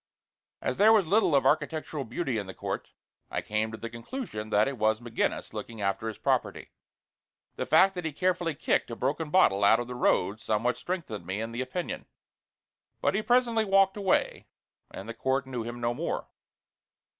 [0.63, 2.89] As there was little of architectural beauty in the court,
[3.29, 6.71] I came to the conclusion that it was McGinnis looking after his property.
[7.55, 11.27] The fact that he carefully kicked a broken bottle out of the road somewhat strengthened
[11.27, 12.07] me in the opinion.
[12.99, 14.47] But he presently walked away,
[14.89, 16.29] and the court knew him no more.